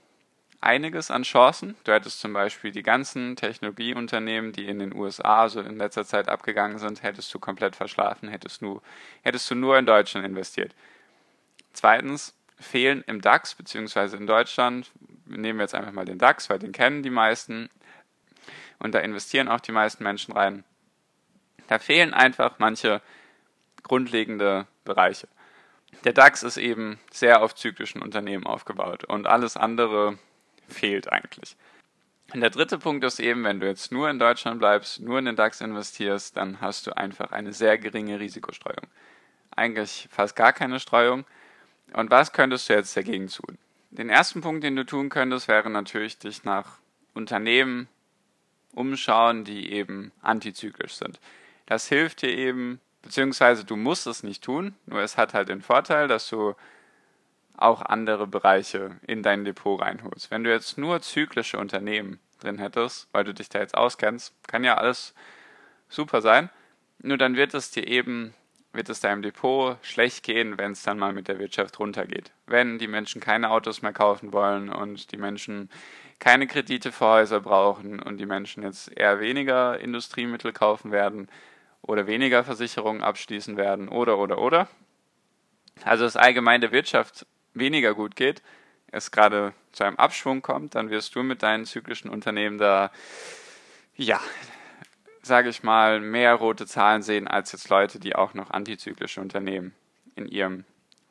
einiges 0.61 1.11
an 1.11 1.23
Chancen. 1.23 1.75
Du 1.83 1.91
hättest 1.91 2.21
zum 2.21 2.33
Beispiel 2.33 2.71
die 2.71 2.83
ganzen 2.83 3.35
Technologieunternehmen, 3.35 4.53
die 4.53 4.67
in 4.67 4.79
den 4.79 4.95
USA 4.95 5.49
so 5.49 5.59
in 5.59 5.77
letzter 5.77 6.05
Zeit 6.05 6.29
abgegangen 6.29 6.79
sind, 6.79 7.03
hättest 7.03 7.33
du 7.33 7.39
komplett 7.39 7.75
verschlafen, 7.75 8.29
hättest, 8.29 8.61
nur, 8.61 8.81
hättest 9.23 9.51
du 9.51 9.55
nur 9.55 9.77
in 9.77 9.85
Deutschland 9.85 10.25
investiert. 10.25 10.73
Zweitens 11.73 12.35
fehlen 12.59 13.03
im 13.07 13.21
DAX 13.21 13.55
beziehungsweise 13.55 14.17
in 14.17 14.27
Deutschland, 14.27 14.91
nehmen 15.25 15.59
wir 15.59 15.63
jetzt 15.63 15.75
einfach 15.75 15.91
mal 15.91 16.05
den 16.05 16.17
DAX, 16.17 16.49
weil 16.49 16.59
den 16.59 16.71
kennen 16.71 17.03
die 17.03 17.09
meisten 17.09 17.69
und 18.79 18.93
da 18.93 18.99
investieren 18.99 19.47
auch 19.47 19.59
die 19.59 19.71
meisten 19.71 20.03
Menschen 20.03 20.33
rein. 20.33 20.63
Da 21.67 21.79
fehlen 21.79 22.13
einfach 22.13 22.59
manche 22.59 23.01
grundlegende 23.81 24.67
Bereiche. 24.85 25.27
Der 26.03 26.13
DAX 26.13 26.43
ist 26.43 26.57
eben 26.57 26.99
sehr 27.11 27.41
auf 27.41 27.55
zyklischen 27.55 28.01
Unternehmen 28.01 28.45
aufgebaut 28.45 29.05
und 29.05 29.27
alles 29.27 29.57
andere 29.57 30.17
fehlt 30.67 31.11
eigentlich. 31.11 31.55
Und 32.33 32.41
der 32.41 32.49
dritte 32.49 32.79
Punkt 32.79 33.03
ist 33.03 33.19
eben, 33.19 33.43
wenn 33.43 33.59
du 33.59 33.67
jetzt 33.67 33.91
nur 33.91 34.09
in 34.09 34.17
Deutschland 34.17 34.59
bleibst, 34.59 35.01
nur 35.01 35.19
in 35.19 35.25
den 35.25 35.35
DAX 35.35 35.61
investierst, 35.61 36.35
dann 36.35 36.61
hast 36.61 36.87
du 36.87 36.97
einfach 36.97 37.31
eine 37.31 37.53
sehr 37.53 37.77
geringe 37.77 38.19
Risikostreuung. 38.19 38.87
Eigentlich 39.55 40.07
fast 40.09 40.35
gar 40.35 40.51
keine 40.51 40.79
Streuung. 40.79 41.25
Und 41.91 42.09
was 42.09 42.31
könntest 42.31 42.69
du 42.69 42.73
jetzt 42.73 42.95
dagegen 42.95 43.27
tun? 43.27 43.57
Den 43.91 44.09
ersten 44.09 44.41
Punkt, 44.41 44.63
den 44.63 44.75
du 44.75 44.85
tun 44.85 45.09
könntest, 45.09 45.47
wäre 45.47 45.69
natürlich, 45.69 46.17
dich 46.17 46.43
nach 46.43 46.77
Unternehmen 47.13 47.87
umschauen, 48.73 49.43
die 49.43 49.71
eben 49.71 50.11
antizyklisch 50.21 50.95
sind. 50.95 51.19
Das 51.67 51.87
hilft 51.87 52.23
dir 52.23 52.35
eben, 52.35 52.79
beziehungsweise 53.01 53.65
du 53.65 53.75
musst 53.75 54.07
es 54.07 54.23
nicht 54.23 54.43
tun, 54.43 54.75
nur 54.85 55.01
es 55.01 55.17
hat 55.17 55.33
halt 55.33 55.49
den 55.49 55.61
Vorteil, 55.61 56.07
dass 56.07 56.27
du 56.29 56.55
auch 57.55 57.81
andere 57.81 58.25
Bereiche 58.25 58.97
in 59.05 59.21
dein 59.21 59.45
Depot 59.45 59.79
reinholst. 59.79 60.31
Wenn 60.31 60.43
du 60.43 60.51
jetzt 60.51 60.77
nur 60.77 61.01
zyklische 61.01 61.59
Unternehmen 61.59 62.19
drin 62.39 62.57
hättest, 62.57 63.07
weil 63.11 63.23
du 63.23 63.33
dich 63.33 63.49
da 63.49 63.59
jetzt 63.59 63.77
auskennst, 63.77 64.33
kann 64.47 64.63
ja 64.63 64.75
alles 64.77 65.13
super 65.87 66.21
sein, 66.21 66.49
nur 66.99 67.17
dann 67.17 67.35
wird 67.35 67.53
es 67.53 67.71
dir 67.71 67.87
eben, 67.87 68.33
wird 68.73 68.89
es 68.89 68.99
deinem 68.99 69.21
Depot 69.21 69.77
schlecht 69.83 70.23
gehen, 70.23 70.57
wenn 70.57 70.71
es 70.71 70.83
dann 70.83 70.99
mal 70.99 71.13
mit 71.13 71.27
der 71.27 71.39
Wirtschaft 71.39 71.79
runtergeht. 71.79 72.31
Wenn 72.47 72.79
die 72.79 72.87
Menschen 72.87 73.21
keine 73.21 73.51
Autos 73.51 73.81
mehr 73.81 73.93
kaufen 73.93 74.33
wollen 74.33 74.69
und 74.69 75.11
die 75.11 75.17
Menschen 75.17 75.69
keine 76.19 76.47
Kredite 76.47 76.91
für 76.91 77.05
Häuser 77.05 77.39
brauchen 77.39 78.01
und 78.01 78.17
die 78.17 78.25
Menschen 78.25 78.63
jetzt 78.63 78.91
eher 78.97 79.19
weniger 79.19 79.79
Industriemittel 79.79 80.53
kaufen 80.53 80.91
werden 80.91 81.29
oder 81.81 82.07
weniger 82.07 82.43
Versicherungen 82.43 83.03
abschließen 83.03 83.57
werden 83.57 83.89
oder 83.89 84.17
oder 84.17 84.39
oder. 84.39 84.67
Also 85.83 86.05
das 86.05 86.17
allgemeine 86.17 86.71
Wirtschaft 86.71 87.25
weniger 87.53 87.93
gut 87.93 88.15
geht, 88.15 88.41
es 88.91 89.11
gerade 89.11 89.53
zu 89.71 89.83
einem 89.83 89.97
Abschwung 89.97 90.41
kommt, 90.41 90.75
dann 90.75 90.89
wirst 90.89 91.15
du 91.15 91.23
mit 91.23 91.43
deinen 91.43 91.65
zyklischen 91.65 92.09
Unternehmen 92.09 92.57
da, 92.57 92.91
ja, 93.95 94.19
sage 95.23 95.49
ich 95.49 95.63
mal, 95.63 95.99
mehr 95.99 96.35
rote 96.35 96.67
Zahlen 96.67 97.01
sehen 97.01 97.27
als 97.27 97.51
jetzt 97.53 97.69
Leute, 97.69 97.99
die 97.99 98.15
auch 98.15 98.33
noch 98.33 98.51
antizyklische 98.51 99.21
Unternehmen 99.21 99.73
in 100.15 100.27
ihrem 100.27 100.65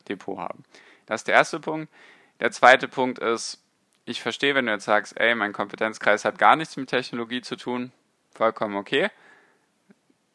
Depot 0.09 0.39
haben. 0.39 0.65
Das 1.07 1.23
ist 1.23 1.29
der 1.29 1.35
erste 1.35 1.61
Punkt. 1.61 1.93
Der 2.41 2.51
zweite 2.51 2.89
Punkt 2.89 3.19
ist, 3.19 3.63
ich 4.05 4.21
verstehe, 4.21 4.55
wenn 4.55 4.67
du 4.67 4.73
jetzt 4.73 4.85
sagst, 4.85 5.19
ey, 5.19 5.35
mein 5.35 5.53
Kompetenzkreis 5.53 6.25
hat 6.25 6.39
gar 6.39 6.57
nichts 6.57 6.77
mit 6.77 6.91
Technologie 6.91 7.41
zu 7.41 7.57
tun, 7.57 7.93
vollkommen 8.35 8.77
okay. 8.77 9.11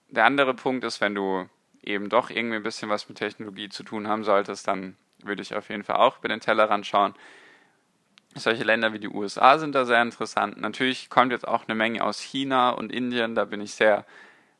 Der 0.09 0.25
andere 0.25 0.53
Punkt 0.53 0.83
ist, 0.83 1.01
wenn 1.01 1.15
du 1.15 1.47
eben 1.83 2.09
doch 2.09 2.29
irgendwie 2.29 2.55
ein 2.55 2.63
bisschen 2.63 2.89
was 2.89 3.07
mit 3.09 3.17
Technologie 3.17 3.69
zu 3.69 3.83
tun 3.83 4.07
haben 4.07 4.23
solltest, 4.23 4.67
dann 4.67 4.97
würde 5.23 5.41
ich 5.41 5.55
auf 5.55 5.69
jeden 5.69 5.83
Fall 5.83 5.97
auch 5.97 6.19
über 6.19 6.29
den 6.29 6.39
Tellerrand 6.39 6.85
schauen. 6.87 7.13
Solche 8.37 8.63
Länder 8.63 8.93
wie 8.93 8.99
die 8.99 9.09
USA 9.09 9.57
sind 9.57 9.73
da 9.73 9.85
sehr 9.85 10.01
interessant. 10.01 10.59
Natürlich 10.59 11.09
kommt 11.09 11.31
jetzt 11.31 11.47
auch 11.47 11.67
eine 11.67 11.75
Menge 11.75 12.03
aus 12.03 12.19
China 12.19 12.69
und 12.69 12.91
Indien. 12.91 13.35
Da 13.35 13.45
bin 13.45 13.61
ich 13.61 13.73
sehr 13.73 14.05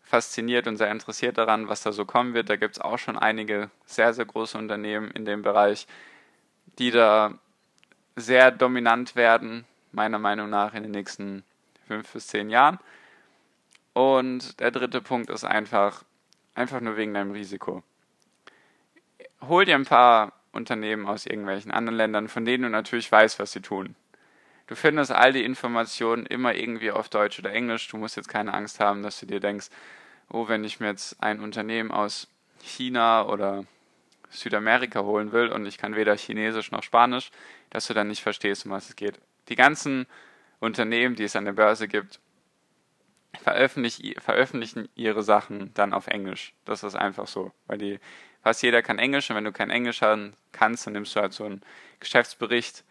fasziniert 0.02 0.68
und 0.68 0.78
sehr 0.78 0.90
interessiert 0.90 1.38
daran, 1.38 1.68
was 1.68 1.84
da 1.84 1.92
so 1.92 2.06
kommen 2.06 2.34
wird. 2.34 2.50
Da 2.50 2.56
gibt 2.56 2.78
es 2.78 2.82
auch 2.82 2.98
schon 2.98 3.18
einige 3.18 3.70
sehr, 3.86 4.14
sehr 4.14 4.26
große 4.26 4.58
Unternehmen 4.58 5.12
in 5.12 5.26
dem 5.26 5.42
Bereich, 5.42 5.86
die 6.80 6.92
da 6.92 7.38
sehr 8.16 8.52
dominant 8.52 9.16
werden, 9.16 9.66
meiner 9.92 10.18
Meinung 10.18 10.50
nach, 10.50 10.74
in 10.74 10.84
den 10.84 10.92
nächsten 10.92 11.44
fünf 11.88 12.12
bis 12.14 12.28
zehn 12.28 12.50
Jahren. 12.50 12.80
Und 13.94 14.60
der 14.60 14.72
dritte 14.72 15.02
Punkt 15.02 15.30
ist 15.30 15.44
einfach, 15.44 16.04
einfach 16.56 16.82
nur 16.82 16.98
wegen 16.98 17.14
deinem 17.14 17.32
Risiko. 17.32 17.84
Hol 19.42 19.66
dir 19.66 19.76
ein 19.76 19.86
paar 19.86 20.37
Unternehmen 20.52 21.06
aus 21.06 21.26
irgendwelchen 21.26 21.72
anderen 21.72 21.98
Ländern, 21.98 22.28
von 22.28 22.46
denen 22.46 22.64
du 22.64 22.70
natürlich 22.70 23.12
weißt, 23.12 23.40
was 23.40 23.52
sie 23.52 23.62
tun. 23.62 23.96
Du 24.68 24.76
findest 24.76 25.12
all 25.12 25.32
die 25.32 25.46
Informationen 25.46 26.26
immer 26.26 26.54
irgendwie 26.56 26.92
auf 26.92 27.10
Deutsch 27.10 27.40
oder 27.40 27.54
Englisch. 27.54 27.88
Du 27.88 27.98
musst 27.98 28.18
jetzt 28.18 28.28
keine 28.28 28.54
Angst 28.54 28.80
haben, 28.80 29.02
dass 29.02 29.20
du 29.20 29.26
dir 29.26 29.40
denkst, 29.40 29.70
oh, 30.30 30.48
wenn 30.48 30.64
ich 30.64 30.80
mir 30.80 30.88
jetzt 30.88 31.22
ein 31.24 31.40
Unternehmen 31.40 31.92
aus 31.92 32.28
China 32.62 33.26
oder 33.28 33.66
Südamerika 34.30 35.02
holen 35.02 35.32
will 35.32 35.48
und 35.50 35.66
ich 35.66 35.78
kann 35.78 35.96
weder 35.96 36.16
Chinesisch 36.18 36.72
noch 36.72 36.84
Spanisch, 36.84 37.32
dass 37.70 37.88
du 37.88 37.94
dann 37.94 38.10
nicht 38.10 38.22
verstehst, 38.22 38.66
um 38.66 38.72
was 38.72 38.90
es 38.90 38.96
geht. 38.98 39.20
Die 39.48 39.56
ganzen 39.56 40.06
Unternehmen, 40.60 41.16
die 41.16 41.24
es 41.24 41.36
an 41.38 41.46
der 41.46 41.54
Börse 41.54 41.88
gibt, 41.88 42.20
veröffentlichen 43.42 44.90
ihre 44.96 45.24
Sachen 45.24 45.74
dann 45.74 45.94
auf 45.94 46.08
Englisch. 46.08 46.54
Das 46.66 46.84
ist 46.84 46.96
einfach 46.96 47.28
so, 47.28 47.52
weil 47.68 47.78
die 47.78 48.00
fast 48.48 48.64
jeder 48.64 48.82
kann 48.82 48.98
Englisch 48.98 49.30
und 49.30 49.36
wenn 49.36 49.44
du 49.44 49.52
kein 49.52 49.70
Englisch 49.70 50.00
kannst, 50.54 50.88
dann 50.88 50.94
nimmst 50.94 51.14
du 51.14 51.20
halt 51.20 51.34
so 51.34 51.44
einen 51.44 51.62
Geschäftsbericht, 52.00 52.86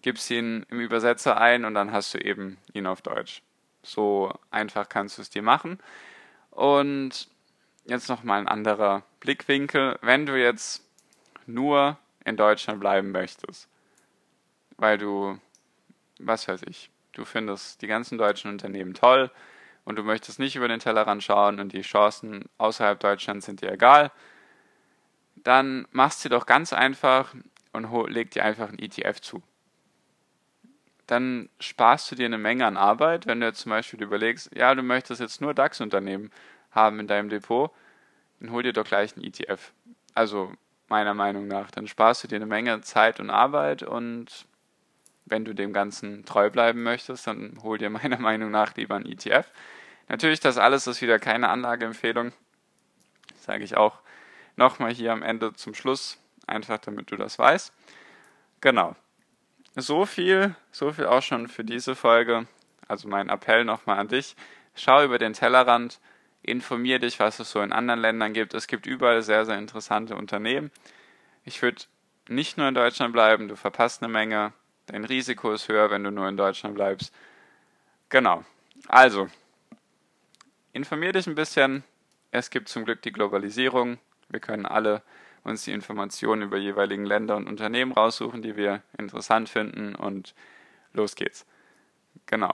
gibst 0.00 0.30
ihn 0.30 0.64
im 0.70 0.80
Übersetzer 0.80 1.38
ein 1.38 1.66
und 1.66 1.74
dann 1.74 1.92
hast 1.92 2.14
du 2.14 2.18
eben 2.18 2.56
ihn 2.72 2.86
auf 2.86 3.02
Deutsch. 3.02 3.42
So 3.82 4.32
einfach 4.50 4.88
kannst 4.88 5.18
du 5.18 5.22
es 5.22 5.28
dir 5.28 5.42
machen. 5.42 5.78
Und 6.50 7.28
jetzt 7.84 8.08
nochmal 8.08 8.40
ein 8.40 8.48
anderer 8.48 9.02
Blickwinkel. 9.20 9.98
Wenn 10.00 10.24
du 10.24 10.40
jetzt 10.40 10.82
nur 11.44 11.98
in 12.24 12.38
Deutschland 12.38 12.80
bleiben 12.80 13.10
möchtest, 13.10 13.68
weil 14.78 14.96
du, 14.96 15.38
was 16.20 16.48
weiß 16.48 16.62
ich, 16.62 16.88
du 17.12 17.26
findest 17.26 17.82
die 17.82 17.86
ganzen 17.86 18.16
deutschen 18.16 18.50
Unternehmen 18.50 18.94
toll 18.94 19.30
und 19.84 19.96
du 19.96 20.04
möchtest 20.04 20.38
nicht 20.38 20.56
über 20.56 20.68
den 20.68 20.80
Tellerrand 20.80 21.22
schauen 21.22 21.60
und 21.60 21.74
die 21.74 21.82
Chancen 21.82 22.46
außerhalb 22.56 22.98
Deutschlands 22.98 23.44
sind 23.44 23.60
dir 23.60 23.72
egal, 23.72 24.10
dann 25.44 25.86
machst 25.90 26.24
du 26.24 26.28
doch 26.28 26.46
ganz 26.46 26.72
einfach 26.72 27.34
und 27.72 28.08
leg 28.08 28.30
dir 28.30 28.44
einfach 28.44 28.68
ein 28.68 28.78
ETF 28.78 29.20
zu. 29.20 29.42
Dann 31.06 31.48
sparst 31.58 32.10
du 32.10 32.14
dir 32.14 32.26
eine 32.26 32.38
Menge 32.38 32.66
an 32.66 32.76
Arbeit, 32.76 33.26
wenn 33.26 33.40
du 33.40 33.46
jetzt 33.46 33.60
zum 33.60 33.70
Beispiel 33.70 34.02
überlegst, 34.02 34.50
ja, 34.54 34.74
du 34.74 34.82
möchtest 34.82 35.20
jetzt 35.20 35.40
nur 35.40 35.52
DAX-Unternehmen 35.52 36.30
haben 36.70 37.00
in 37.00 37.06
deinem 37.06 37.28
Depot, 37.28 37.70
dann 38.40 38.50
hol 38.50 38.62
dir 38.62 38.72
doch 38.72 38.84
gleich 38.84 39.16
ein 39.16 39.24
ETF. 39.24 39.72
Also 40.14 40.52
meiner 40.88 41.14
Meinung 41.14 41.48
nach, 41.48 41.70
dann 41.70 41.86
sparst 41.86 42.24
du 42.24 42.28
dir 42.28 42.36
eine 42.36 42.46
Menge 42.46 42.80
Zeit 42.82 43.18
und 43.20 43.30
Arbeit 43.30 43.82
und 43.82 44.46
wenn 45.24 45.44
du 45.44 45.54
dem 45.54 45.72
Ganzen 45.72 46.24
treu 46.24 46.50
bleiben 46.50 46.82
möchtest, 46.82 47.26
dann 47.26 47.58
hol 47.62 47.78
dir 47.78 47.90
meiner 47.90 48.18
Meinung 48.20 48.50
nach 48.50 48.74
lieber 48.76 48.96
ein 48.96 49.06
ETF. 49.06 49.50
Natürlich, 50.08 50.40
das 50.40 50.58
alles 50.58 50.86
ist 50.86 51.00
wieder 51.00 51.18
keine 51.18 51.48
Anlageempfehlung, 51.48 52.32
sage 53.40 53.64
ich 53.64 53.76
auch 53.76 54.02
nochmal 54.56 54.92
hier 54.92 55.12
am 55.12 55.22
Ende 55.22 55.52
zum 55.54 55.74
Schluss, 55.74 56.18
einfach 56.46 56.78
damit 56.78 57.10
du 57.10 57.16
das 57.16 57.38
weißt. 57.38 57.72
Genau. 58.60 58.96
So 59.74 60.04
viel, 60.04 60.54
so 60.70 60.92
viel 60.92 61.06
auch 61.06 61.22
schon 61.22 61.48
für 61.48 61.64
diese 61.64 61.94
Folge. 61.94 62.46
Also 62.88 63.08
mein 63.08 63.28
Appell 63.28 63.64
nochmal 63.64 63.98
an 63.98 64.08
dich. 64.08 64.36
Schau 64.74 65.02
über 65.04 65.18
den 65.18 65.32
Tellerrand, 65.32 66.00
informier 66.42 66.98
dich, 66.98 67.18
was 67.20 67.40
es 67.40 67.50
so 67.50 67.60
in 67.60 67.72
anderen 67.72 68.00
Ländern 68.00 68.32
gibt. 68.32 68.54
Es 68.54 68.66
gibt 68.66 68.86
überall 68.86 69.22
sehr, 69.22 69.46
sehr 69.46 69.58
interessante 69.58 70.16
Unternehmen. 70.16 70.70
Ich 71.44 71.62
würde 71.62 71.82
nicht 72.28 72.56
nur 72.56 72.68
in 72.68 72.74
Deutschland 72.74 73.12
bleiben, 73.12 73.48
du 73.48 73.56
verpasst 73.56 74.02
eine 74.02 74.12
Menge. 74.12 74.52
Dein 74.86 75.04
Risiko 75.04 75.52
ist 75.52 75.68
höher, 75.68 75.90
wenn 75.90 76.04
du 76.04 76.10
nur 76.10 76.28
in 76.28 76.36
Deutschland 76.36 76.74
bleibst. 76.74 77.14
Genau. 78.08 78.44
Also, 78.88 79.28
informier 80.72 81.12
dich 81.12 81.26
ein 81.26 81.34
bisschen. 81.34 81.84
Es 82.30 82.50
gibt 82.50 82.68
zum 82.68 82.84
Glück 82.84 83.02
die 83.02 83.12
Globalisierung. 83.12 83.98
Wir 84.32 84.40
können 84.40 84.66
alle 84.66 85.02
uns 85.44 85.64
die 85.64 85.72
Informationen 85.72 86.42
über 86.42 86.56
jeweiligen 86.56 87.04
Länder 87.04 87.36
und 87.36 87.48
Unternehmen 87.48 87.92
raussuchen, 87.92 88.42
die 88.42 88.56
wir 88.56 88.82
interessant 88.98 89.48
finden 89.48 89.94
und 89.94 90.34
los 90.92 91.14
geht's. 91.14 91.46
Genau. 92.26 92.52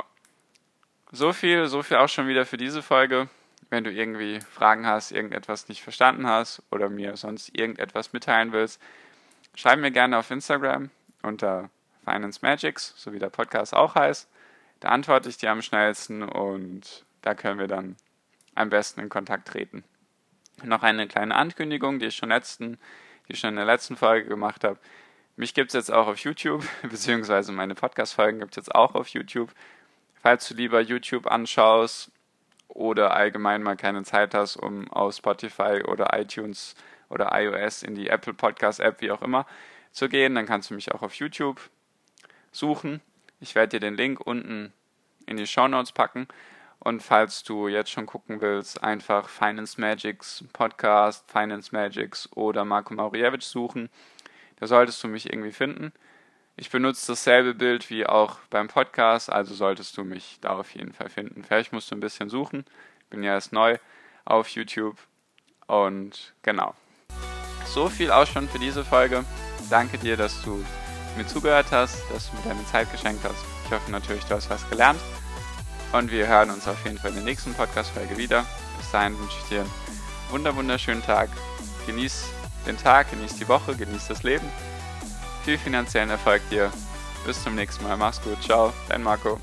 So 1.12 1.32
viel, 1.32 1.66
so 1.66 1.82
viel 1.82 1.96
auch 1.98 2.08
schon 2.08 2.28
wieder 2.28 2.44
für 2.46 2.56
diese 2.56 2.82
Folge. 2.82 3.28
wenn 3.70 3.84
du 3.84 3.90
irgendwie 3.90 4.40
Fragen 4.50 4.86
hast, 4.86 5.12
irgendetwas 5.12 5.68
nicht 5.68 5.82
verstanden 5.82 6.26
hast 6.26 6.62
oder 6.70 6.88
mir 6.88 7.16
sonst 7.16 7.54
irgendetwas 7.54 8.14
mitteilen 8.14 8.52
willst, 8.52 8.80
schreib 9.54 9.78
mir 9.78 9.90
gerne 9.90 10.16
auf 10.16 10.30
Instagram 10.30 10.90
unter 11.22 11.68
Finance 12.04 12.40
Magics, 12.42 12.94
so 12.96 13.12
wie 13.12 13.18
der 13.18 13.28
Podcast 13.28 13.74
auch 13.74 13.94
heißt. 13.94 14.28
Da 14.80 14.88
antworte 14.88 15.28
ich 15.28 15.36
dir 15.36 15.50
am 15.50 15.60
schnellsten 15.60 16.22
und 16.22 17.04
da 17.20 17.34
können 17.34 17.58
wir 17.58 17.66
dann 17.66 17.96
am 18.54 18.70
besten 18.70 19.00
in 19.00 19.08
Kontakt 19.10 19.48
treten. 19.48 19.84
Noch 20.64 20.82
eine 20.82 21.06
kleine 21.06 21.34
Ankündigung, 21.34 21.98
die 21.98 22.06
ich 22.06 22.16
schon, 22.16 22.30
letzten, 22.30 22.78
die 23.26 23.32
ich 23.32 23.38
schon 23.38 23.50
in 23.50 23.56
der 23.56 23.64
letzten 23.64 23.96
Folge 23.96 24.28
gemacht 24.28 24.64
habe. 24.64 24.78
Mich 25.36 25.54
gibt 25.54 25.70
es 25.70 25.74
jetzt 25.74 25.92
auch 25.92 26.08
auf 26.08 26.18
YouTube, 26.18 26.64
beziehungsweise 26.82 27.52
meine 27.52 27.74
Podcast-Folgen 27.74 28.40
gibt 28.40 28.52
es 28.52 28.56
jetzt 28.56 28.74
auch 28.74 28.94
auf 28.94 29.08
YouTube. 29.08 29.50
Falls 30.20 30.48
du 30.48 30.54
lieber 30.54 30.80
YouTube 30.80 31.28
anschaust 31.28 32.10
oder 32.66 33.14
allgemein 33.14 33.62
mal 33.62 33.76
keine 33.76 34.02
Zeit 34.02 34.34
hast, 34.34 34.56
um 34.56 34.90
auf 34.90 35.14
Spotify 35.14 35.82
oder 35.86 36.18
iTunes 36.18 36.74
oder 37.08 37.30
iOS 37.32 37.84
in 37.84 37.94
die 37.94 38.08
Apple 38.08 38.34
Podcast 38.34 38.80
App, 38.80 39.00
wie 39.00 39.12
auch 39.12 39.22
immer, 39.22 39.46
zu 39.92 40.08
gehen, 40.08 40.34
dann 40.34 40.46
kannst 40.46 40.70
du 40.70 40.74
mich 40.74 40.92
auch 40.92 41.02
auf 41.02 41.14
YouTube 41.14 41.70
suchen. 42.50 43.00
Ich 43.40 43.54
werde 43.54 43.78
dir 43.78 43.80
den 43.80 43.96
Link 43.96 44.20
unten 44.20 44.72
in 45.26 45.36
die 45.36 45.46
Show 45.46 45.68
Notes 45.68 45.92
packen. 45.92 46.26
Und 46.80 47.02
falls 47.02 47.42
du 47.42 47.68
jetzt 47.68 47.90
schon 47.90 48.06
gucken 48.06 48.40
willst, 48.40 48.82
einfach 48.82 49.28
Finance 49.28 49.80
Magics 49.80 50.44
Podcast, 50.52 51.28
Finance 51.30 51.70
Magics 51.72 52.28
oder 52.34 52.64
Marco 52.64 52.94
Mauriewicz 52.94 53.50
suchen. 53.50 53.90
Da 54.56 54.66
solltest 54.66 55.02
du 55.02 55.08
mich 55.08 55.32
irgendwie 55.32 55.52
finden. 55.52 55.92
Ich 56.56 56.70
benutze 56.70 57.12
dasselbe 57.12 57.54
Bild 57.54 57.88
wie 57.90 58.06
auch 58.06 58.38
beim 58.50 58.68
Podcast, 58.68 59.30
also 59.30 59.54
solltest 59.54 59.96
du 59.96 60.04
mich 60.04 60.38
da 60.40 60.50
auf 60.50 60.74
jeden 60.74 60.92
Fall 60.92 61.08
finden. 61.08 61.44
Vielleicht 61.44 61.72
musst 61.72 61.90
du 61.90 61.94
ein 61.94 62.00
bisschen 62.00 62.28
suchen. 62.28 62.64
Ich 63.02 63.06
bin 63.10 63.22
ja 63.22 63.34
erst 63.34 63.52
neu 63.52 63.78
auf 64.24 64.48
YouTube. 64.48 64.98
Und 65.66 66.34
genau. 66.42 66.74
So 67.66 67.88
viel 67.88 68.10
auch 68.10 68.26
schon 68.26 68.48
für 68.48 68.58
diese 68.58 68.84
Folge. 68.84 69.24
Danke 69.70 69.98
dir, 69.98 70.16
dass 70.16 70.42
du 70.42 70.64
mir 71.16 71.26
zugehört 71.26 71.66
hast, 71.70 72.02
dass 72.10 72.30
du 72.30 72.36
mir 72.36 72.42
deine 72.44 72.64
Zeit 72.66 72.90
geschenkt 72.90 73.22
hast. 73.24 73.44
Ich 73.64 73.70
hoffe 73.70 73.90
natürlich, 73.90 74.24
du 74.24 74.34
hast 74.34 74.50
was 74.50 74.68
gelernt. 74.70 75.00
Und 75.92 76.10
wir 76.10 76.26
hören 76.26 76.50
uns 76.50 76.68
auf 76.68 76.84
jeden 76.84 76.98
Fall 76.98 77.10
in 77.10 77.16
der 77.16 77.24
nächsten 77.24 77.54
Podcast-Folge 77.54 78.16
wieder. 78.16 78.44
Bis 78.78 78.90
dahin 78.90 79.18
wünsche 79.18 79.36
ich 79.42 79.48
dir 79.48 79.64
einen 80.32 80.56
wunderschönen 80.56 81.02
Tag. 81.02 81.30
Genieß 81.86 82.26
den 82.66 82.76
Tag, 82.76 83.10
genieß 83.10 83.36
die 83.36 83.48
Woche, 83.48 83.74
genieß 83.74 84.08
das 84.08 84.22
Leben. 84.22 84.46
Viel 85.44 85.56
finanziellen 85.56 86.10
Erfolg 86.10 86.42
dir. 86.50 86.70
Bis 87.24 87.42
zum 87.42 87.54
nächsten 87.54 87.84
Mal. 87.84 87.96
Mach's 87.96 88.20
gut. 88.22 88.42
Ciao. 88.42 88.72
Dein 88.88 89.02
Marco. 89.02 89.40